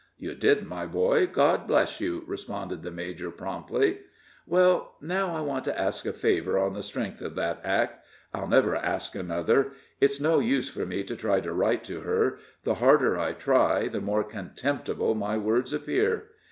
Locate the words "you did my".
0.17-0.87